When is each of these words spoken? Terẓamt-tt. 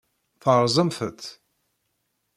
Terẓamt-tt. 0.41 1.25